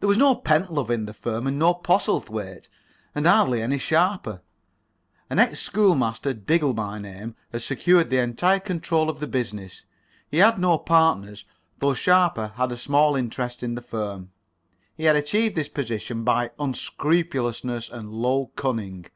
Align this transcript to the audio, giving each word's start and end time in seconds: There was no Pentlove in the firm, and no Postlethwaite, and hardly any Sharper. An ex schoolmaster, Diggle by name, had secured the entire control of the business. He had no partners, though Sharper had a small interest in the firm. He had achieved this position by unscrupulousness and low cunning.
There 0.00 0.08
was 0.08 0.18
no 0.18 0.34
Pentlove 0.34 0.90
in 0.90 1.04
the 1.04 1.12
firm, 1.14 1.46
and 1.46 1.60
no 1.60 1.72
Postlethwaite, 1.72 2.68
and 3.14 3.24
hardly 3.24 3.62
any 3.62 3.78
Sharper. 3.78 4.42
An 5.30 5.38
ex 5.38 5.60
schoolmaster, 5.60 6.34
Diggle 6.34 6.74
by 6.74 6.98
name, 6.98 7.36
had 7.52 7.62
secured 7.62 8.10
the 8.10 8.18
entire 8.18 8.58
control 8.58 9.08
of 9.08 9.20
the 9.20 9.28
business. 9.28 9.84
He 10.28 10.38
had 10.38 10.58
no 10.58 10.76
partners, 10.76 11.44
though 11.78 11.94
Sharper 11.94 12.48
had 12.56 12.72
a 12.72 12.76
small 12.76 13.14
interest 13.14 13.62
in 13.62 13.76
the 13.76 13.80
firm. 13.80 14.32
He 14.96 15.04
had 15.04 15.14
achieved 15.14 15.54
this 15.54 15.68
position 15.68 16.24
by 16.24 16.50
unscrupulousness 16.58 17.88
and 17.90 18.10
low 18.12 18.46
cunning. 18.56 19.06